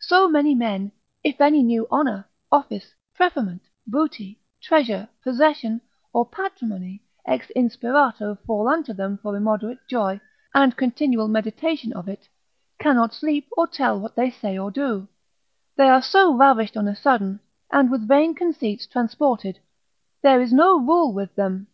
So 0.00 0.28
many 0.28 0.54
men, 0.54 0.92
if 1.24 1.40
any 1.40 1.60
new 1.64 1.88
honour, 1.90 2.28
office, 2.52 2.94
preferment, 3.16 3.62
booty, 3.84 4.38
treasure, 4.60 5.08
possession, 5.24 5.80
or 6.12 6.24
patrimony, 6.24 7.02
ex 7.26 7.50
insperato 7.56 8.38
fall 8.46 8.68
unto 8.68 8.92
them 8.92 9.18
for 9.18 9.34
immoderate 9.36 9.80
joy, 9.90 10.20
and 10.54 10.76
continual 10.76 11.26
meditation 11.26 11.92
of 11.94 12.08
it, 12.08 12.28
cannot 12.78 13.12
sleep 13.12 13.48
or 13.56 13.66
tell 13.66 13.98
what 13.98 14.14
they 14.14 14.30
say 14.30 14.56
or 14.56 14.70
do, 14.70 15.08
they 15.74 15.88
are 15.88 16.00
so 16.00 16.32
ravished 16.36 16.76
on 16.76 16.86
a 16.86 16.94
sudden; 16.94 17.40
and 17.72 17.90
with 17.90 18.06
vain 18.06 18.36
conceits 18.36 18.86
transported, 18.86 19.58
there 20.22 20.40
is 20.40 20.52
no 20.52 20.78
rule 20.78 21.12
with 21.12 21.34
them. 21.34 21.66